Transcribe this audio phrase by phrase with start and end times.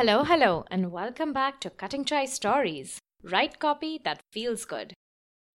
[0.00, 2.98] Hello, hello, and welcome back to Cutting Chai Stories.
[3.22, 4.94] Write copy that feels good.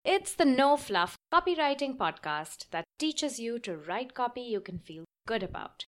[0.04, 5.06] It's the no fluff copywriting podcast that teaches you to write copy you can feel
[5.26, 5.86] good about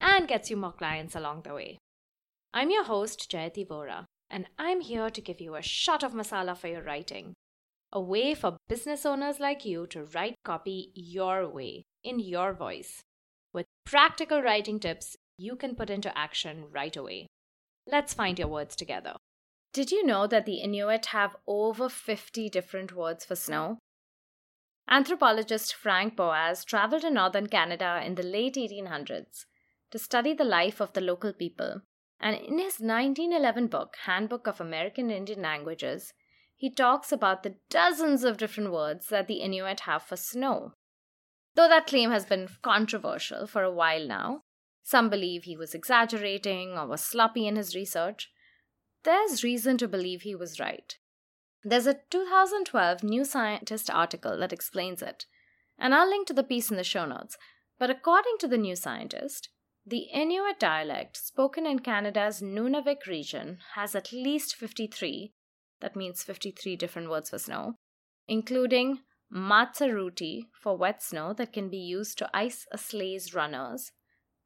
[0.00, 1.78] and gets you more clients along the way.
[2.54, 6.56] I'm your host, Jayati Vora, and I'm here to give you a shot of masala
[6.56, 7.34] for your writing.
[7.92, 13.02] A way for business owners like you to write copy your way, in your voice,
[13.52, 17.26] with practical writing tips you can put into action right away.
[17.90, 19.16] Let's find your words together.
[19.72, 23.78] Did you know that the Inuit have over 50 different words for snow?
[24.88, 29.44] Anthropologist Franz Boas traveled to northern Canada in the late 1800s
[29.90, 31.80] to study the life of the local people,
[32.20, 36.12] and in his 1911 book, Handbook of American Indian Languages,
[36.56, 40.74] he talks about the dozens of different words that the Inuit have for snow.
[41.54, 44.42] Though that claim has been controversial for a while now,
[44.82, 48.30] some believe he was exaggerating or was sloppy in his research.
[49.04, 50.96] There's reason to believe he was right.
[51.62, 55.26] There's a 2012 New Scientist article that explains it,
[55.78, 57.36] and I'll link to the piece in the show notes.
[57.78, 59.50] But according to the New Scientist,
[59.86, 65.32] the Inuit dialect spoken in Canada's Nunavik region has at least 53,
[65.80, 67.74] that means 53 different words for snow,
[68.28, 69.00] including
[69.34, 73.92] matsaaruti for wet snow that can be used to ice a sleigh's runners,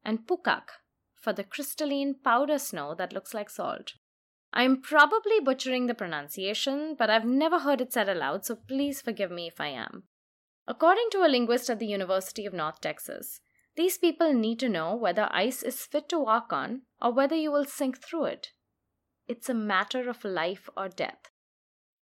[0.05, 0.69] and pukak
[1.15, 3.95] for the crystalline powder snow that looks like salt.
[4.53, 9.31] I'm probably butchering the pronunciation, but I've never heard it said aloud, so please forgive
[9.31, 10.05] me if I am.
[10.69, 13.41] According to a linguist at the University of North Texas,
[13.77, 17.51] these people need to know whether ice is fit to walk on or whether you
[17.51, 18.53] will sink through it.
[19.27, 21.31] It's a matter of life or death.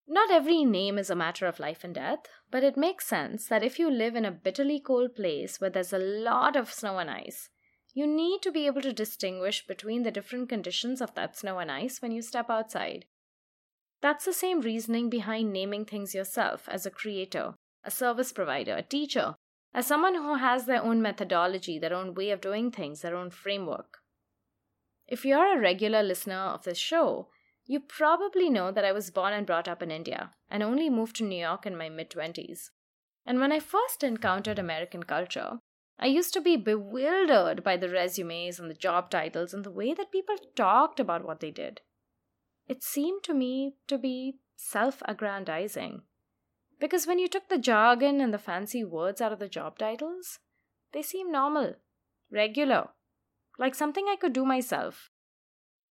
[0.09, 3.63] Not every name is a matter of life and death, but it makes sense that
[3.63, 7.09] if you live in a bitterly cold place where there's a lot of snow and
[7.09, 7.49] ice,
[7.93, 11.71] you need to be able to distinguish between the different conditions of that snow and
[11.71, 13.07] ice when you step outside.
[14.01, 18.83] That's the same reasoning behind naming things yourself as a creator, a service provider, a
[18.83, 19.35] teacher,
[19.75, 23.31] as someone who has their own methodology, their own way of doing things, their own
[23.31, 23.99] framework.
[25.07, 27.29] If you're a regular listener of this show,
[27.67, 31.17] you probably know that I was born and brought up in India and only moved
[31.17, 32.71] to New York in my mid 20s.
[33.27, 35.59] And when I first encountered American culture,
[36.03, 39.93] I used to be bewildered by the resumes and the job titles and the way
[39.93, 41.83] that people talked about what they did.
[42.67, 46.01] It seemed to me to be self aggrandizing.
[46.81, 50.39] Because when you took the jargon and the fancy words out of the job titles,
[50.93, 51.75] they seemed normal,
[52.33, 52.89] regular,
[53.59, 55.11] like something I could do myself.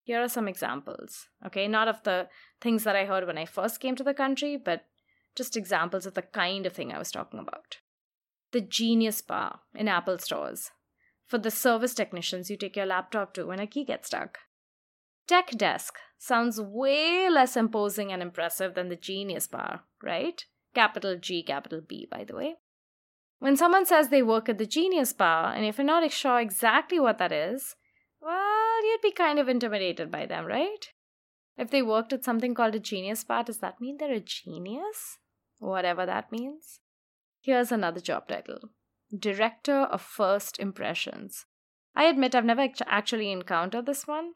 [0.02, 1.68] Here are some examples, okay?
[1.68, 4.86] Not of the things that I heard when I first came to the country, but
[5.36, 7.78] just examples of the kind of thing I was talking about
[8.52, 10.72] the Genius Bar in Apple stores.
[11.26, 14.40] For the service technicians you take your laptop to when a key gets stuck.
[15.28, 20.44] Tech Desk sounds way less imposing and impressive than the Genius Bar, right?
[20.74, 22.56] Capital G, capital B, by the way.
[23.38, 27.00] When someone says they work at the Genius Bar, and if you're not sure exactly
[27.00, 27.76] what that is,
[28.22, 30.88] well, you'd be kind of intimidated by them, right?
[31.58, 35.20] If they worked at something called a Genius Bar, does that mean they're a genius?
[35.60, 36.80] Whatever that means.
[37.42, 38.70] Here's another job title
[39.18, 41.46] Director of First Impressions.
[41.96, 44.34] I admit I've never actually encountered this one.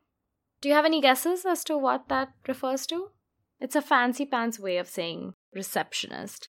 [0.62, 3.10] Do you have any guesses as to what that refers to?
[3.60, 6.48] It's a fancy pants way of saying receptionist.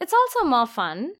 [0.00, 1.14] It's also more fun.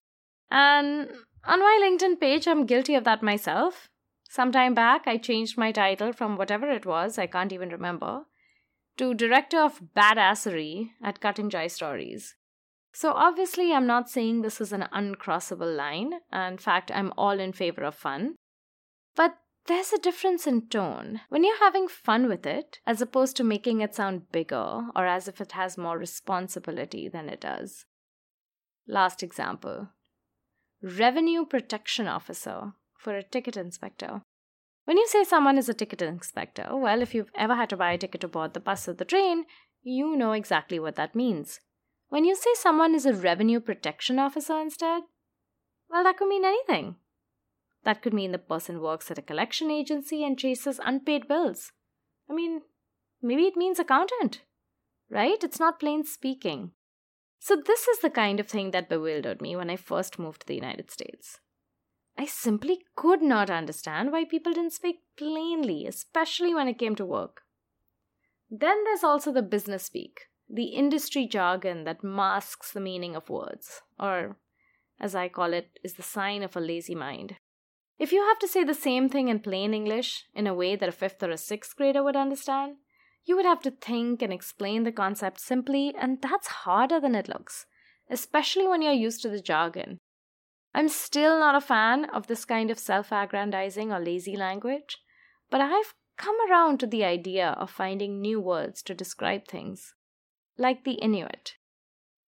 [0.51, 1.09] And
[1.43, 3.89] on my LinkedIn page, I'm guilty of that myself.
[4.29, 8.25] Some time back, I changed my title from whatever it was, I can't even remember,
[8.97, 12.35] to Director of Badassery at Cutting Chai Stories.
[12.99, 16.15] So, obviously, I'm not saying this is an uncrossable line.
[16.33, 18.35] In fact, I'm all in favor of fun.
[19.15, 19.37] But
[19.67, 21.21] there's a difference in tone.
[21.29, 25.29] When you're having fun with it, as opposed to making it sound bigger or as
[25.29, 27.85] if it has more responsibility than it does.
[28.85, 29.87] Last example
[30.83, 34.23] Revenue Protection Officer for a ticket inspector.
[34.83, 37.93] When you say someone is a ticket inspector, well, if you've ever had to buy
[37.93, 39.45] a ticket to board the bus or the train,
[39.81, 41.61] you know exactly what that means.
[42.09, 45.03] When you say someone is a revenue protection officer instead,
[45.89, 46.95] well, that could mean anything.
[47.83, 51.71] That could mean the person works at a collection agency and chases unpaid bills.
[52.29, 52.61] I mean,
[53.21, 54.41] maybe it means accountant,
[55.09, 55.43] right?
[55.43, 56.71] It's not plain speaking.
[57.39, 60.47] So, this is the kind of thing that bewildered me when I first moved to
[60.47, 61.39] the United States.
[62.17, 67.05] I simply could not understand why people didn't speak plainly, especially when it came to
[67.05, 67.43] work.
[68.51, 73.81] Then there's also the business speak, the industry jargon that masks the meaning of words,
[73.99, 74.37] or
[74.99, 77.35] as I call it, is the sign of a lazy mind.
[77.99, 80.89] If you have to say the same thing in plain English in a way that
[80.89, 82.77] a fifth or a sixth grader would understand,
[83.25, 87.29] you would have to think and explain the concept simply, and that's harder than it
[87.29, 87.65] looks,
[88.09, 89.99] especially when you're used to the jargon.
[90.73, 94.97] I'm still not a fan of this kind of self aggrandizing or lazy language,
[95.49, 99.93] but I've come around to the idea of finding new words to describe things,
[100.59, 101.55] like the Inuit.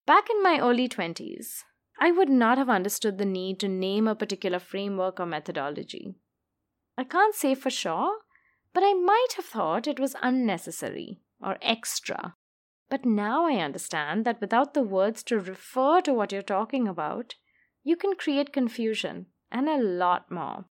[0.08, 1.64] Back in my early 20s,
[2.00, 6.16] I would not have understood the need to name a particular framework or methodology.
[6.98, 8.20] I can't say for sure,
[8.74, 12.36] but I might have thought it was unnecessary or extra.
[12.90, 17.36] But now I understand that without the words to refer to what you're talking about,
[17.84, 20.66] you can create confusion and a lot more.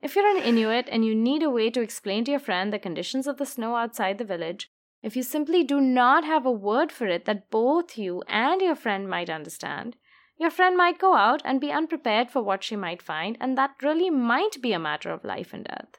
[0.00, 2.78] If you're an Inuit and you need a way to explain to your friend the
[2.78, 4.71] conditions of the snow outside the village,
[5.02, 8.76] if you simply do not have a word for it that both you and your
[8.76, 9.96] friend might understand,
[10.38, 13.82] your friend might go out and be unprepared for what she might find, and that
[13.82, 15.98] really might be a matter of life and death.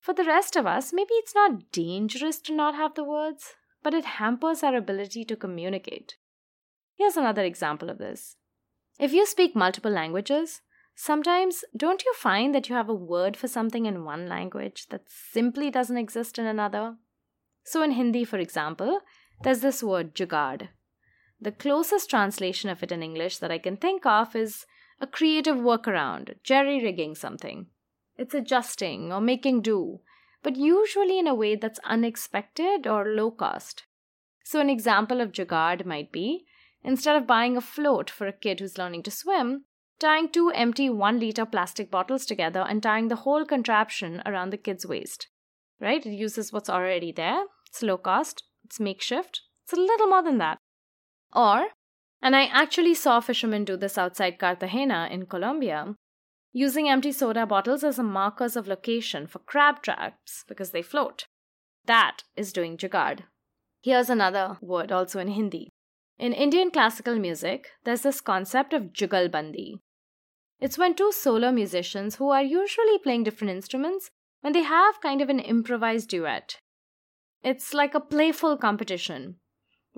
[0.00, 3.94] For the rest of us, maybe it's not dangerous to not have the words, but
[3.94, 6.16] it hampers our ability to communicate.
[6.96, 8.36] Here's another example of this.
[8.98, 10.62] If you speak multiple languages,
[10.94, 15.08] sometimes don't you find that you have a word for something in one language that
[15.08, 16.96] simply doesn't exist in another?
[17.64, 19.00] So, in Hindi, for example,
[19.42, 20.68] there's this word jugaad,
[21.40, 24.66] the closest translation of it in English that I can think of is
[25.00, 27.66] a creative workaround, jerry rigging something.
[28.16, 30.00] It's adjusting or making do,
[30.42, 33.84] but usually in a way that's unexpected or low cost.
[34.42, 36.44] So, an example of jugaad might be
[36.82, 39.64] instead of buying a float for a kid who's learning to swim,
[40.00, 44.56] tying two empty one liter plastic bottles together and tying the whole contraption around the
[44.56, 45.28] kid's waist.
[45.80, 46.04] Right?
[46.04, 50.38] It uses what's already there, it's low cost, it's makeshift, it's a little more than
[50.38, 50.58] that.
[51.32, 51.68] Or,
[52.20, 55.94] and I actually saw fishermen do this outside Cartagena in Colombia,
[56.52, 61.26] using empty soda bottles as markers of location for crab traps because they float.
[61.84, 63.20] That is doing jugaad.
[63.82, 65.70] Here's another word also in Hindi.
[66.18, 69.74] In Indian classical music, there's this concept of jugalbandi.
[70.60, 75.20] It's when two solo musicians who are usually playing different instruments when they have kind
[75.20, 76.58] of an improvised duet.
[77.42, 79.36] It's like a playful competition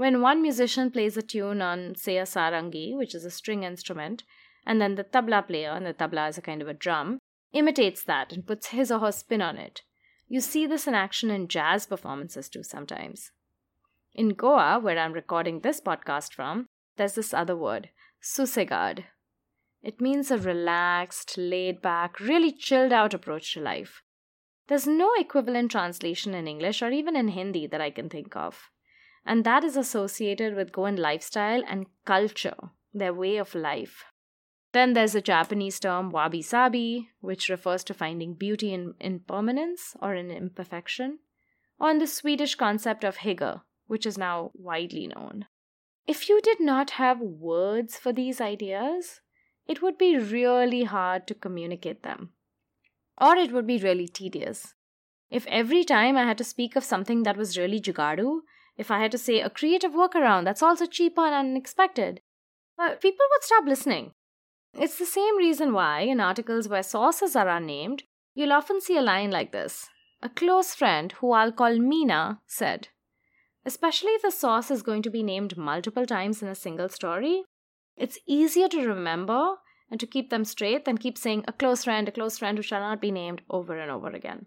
[0.01, 4.23] when one musician plays a tune on, say, a sarangi, which is a string instrument,
[4.65, 7.19] and then the tabla player, and the tabla is a kind of a drum,
[7.53, 9.83] imitates that and puts his or her spin on it.
[10.27, 13.31] You see this in action in jazz performances too sometimes.
[14.15, 16.67] In Goa, where I'm recording this podcast from,
[16.97, 17.91] there's this other word,
[18.23, 19.05] sossegado.
[19.83, 24.01] It means a relaxed, laid back, really chilled out approach to life.
[24.71, 28.71] There's no equivalent translation in English or even in Hindi that I can think of
[29.25, 32.57] and that is associated with Goan lifestyle and culture,
[32.93, 34.05] their way of life.
[34.73, 40.15] Then there's a Japanese term wabi sabi, which refers to finding beauty in impermanence or
[40.15, 41.19] in imperfection,
[41.79, 45.47] or in the Swedish concept of hygge, which is now widely known.
[46.07, 49.21] If you did not have words for these ideas,
[49.67, 52.31] it would be really hard to communicate them.
[53.21, 54.75] Or it would be really tedious.
[55.31, 58.41] If every time I had to speak of something that was really jugaadu,
[58.77, 62.21] if I had to say a creative workaround that's also cheaper and unexpected,
[63.01, 64.13] people would stop listening.
[64.73, 68.05] It's the same reason why, in articles where sources are unnamed,
[68.35, 69.89] you'll often see a line like this
[70.23, 72.89] A close friend, who I'll call Mina, said.
[73.67, 77.45] Especially if the source is going to be named multiple times in a single story,
[77.97, 79.57] it's easier to remember
[79.91, 82.63] and to keep them straight than keep saying a close friend, a close friend who
[82.63, 84.47] shall not be named over and over again.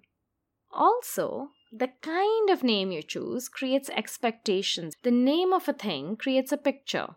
[0.71, 4.93] Also, the kind of name you choose creates expectations.
[5.03, 7.15] The name of a thing creates a picture.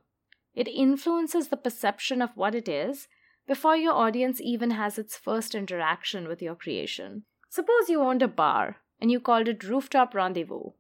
[0.54, 3.09] It influences the perception of what it is
[3.47, 7.25] before your audience even has its first interaction with your creation.
[7.49, 10.71] Suppose you owned a bar and you called it Rooftop Rendezvous.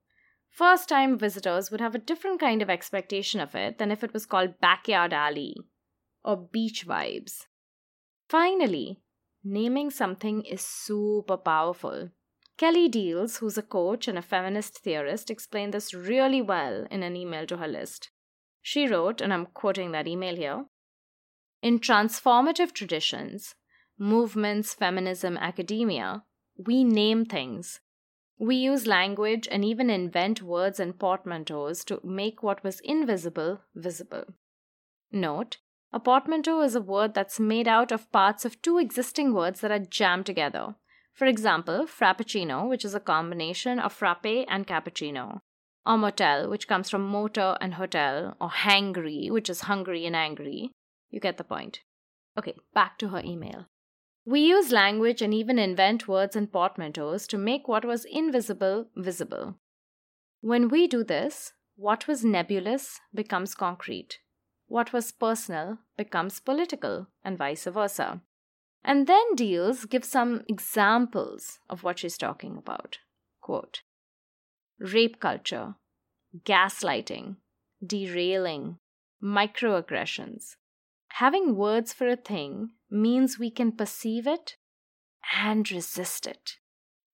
[0.50, 4.12] First time visitors would have a different kind of expectation of it than if it
[4.12, 5.54] was called Backyard Alley
[6.26, 7.46] or Beach Vibes.
[8.28, 9.00] Finally,
[9.44, 12.10] naming something is super powerful.
[12.58, 17.14] Kelly Diels, who's a coach and a feminist theorist, explained this really well in an
[17.14, 18.10] email to her list.
[18.60, 20.64] She wrote, and I'm quoting that email here
[21.62, 23.54] In transformative traditions,
[23.98, 26.24] movements, feminism, academia,
[26.56, 27.80] we name things.
[28.38, 34.24] We use language and even invent words and portmanteaus to make what was invisible visible.
[35.12, 35.58] Note,
[35.96, 39.70] a portmanteau is a word that's made out of parts of two existing words that
[39.70, 40.74] are jammed together.
[41.14, 45.38] For example, frappuccino, which is a combination of frappe and cappuccino,
[45.86, 50.70] or motel, which comes from motor and hotel, or hangry, which is hungry and angry.
[51.08, 51.80] You get the point.
[52.38, 53.64] Okay, back to her email.
[54.26, 59.54] We use language and even invent words and portmanteaus to make what was invisible visible.
[60.42, 64.18] When we do this, what was nebulous becomes concrete.
[64.68, 68.20] What was personal becomes political, and vice versa.
[68.84, 72.98] And then Diels gives some examples of what she's talking about.
[73.40, 73.82] Quote
[74.78, 75.76] Rape culture,
[76.44, 77.36] gaslighting,
[77.84, 78.78] derailing,
[79.22, 80.56] microaggressions.
[81.10, 84.56] Having words for a thing means we can perceive it
[85.34, 86.56] and resist it.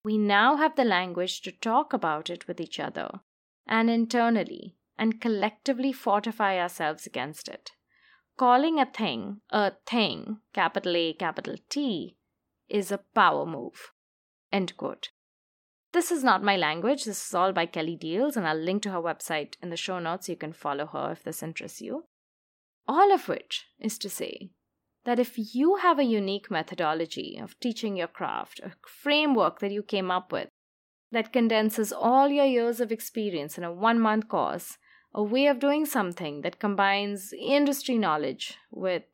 [0.04, 3.21] We now have the language to talk about it with each other
[3.66, 7.72] and internally and collectively fortify ourselves against it.
[8.37, 12.16] Calling a thing a thing, capital A, capital T,
[12.68, 13.92] is a power move.
[14.50, 15.11] End quote.
[15.92, 17.04] This is not my language.
[17.04, 19.99] This is all by Kelly Diels, and I'll link to her website in the show
[19.99, 22.04] notes you can follow her if this interests you.
[22.88, 24.50] All of which is to say
[25.04, 29.82] that if you have a unique methodology of teaching your craft, a framework that you
[29.82, 30.49] came up with
[31.11, 34.78] that condenses all your years of experience in a one month course,
[35.14, 39.04] a way of doing something that combines industry knowledge with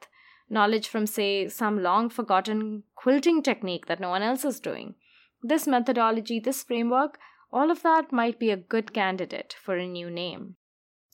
[0.49, 4.95] knowledge from, say, some long forgotten quilting technique that no one else is doing.
[5.43, 7.19] This methodology, this framework,
[7.53, 10.57] all of that might be a good candidate for a new name,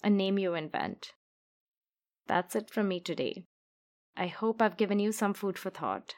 [0.03, 1.13] a name you invent.
[2.27, 3.45] That's it from me today.
[4.17, 6.15] I hope I've given you some food for thought.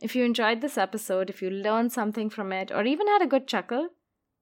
[0.00, 3.26] If you enjoyed this episode, if you learned something from it, or even had a
[3.26, 3.88] good chuckle,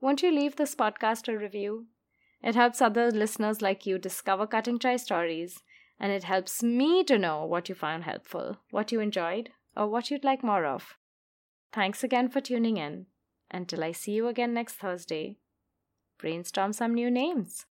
[0.00, 1.87] won't you leave this podcast a review?
[2.42, 5.62] It helps other listeners like you discover Cutting Chai Stories,
[5.98, 10.10] and it helps me to know what you found helpful, what you enjoyed, or what
[10.10, 10.96] you'd like more of.
[11.72, 13.06] Thanks again for tuning in.
[13.50, 15.38] Until I see you again next Thursday,
[16.18, 17.66] brainstorm some new names.